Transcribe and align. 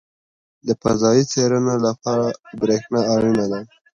•د 0.67 0.69
فضایي 0.81 1.23
څېړنو 1.31 1.75
لپاره 1.87 2.27
برېښنا 2.59 3.01
اړینه 3.15 3.45
ده. 3.51 3.59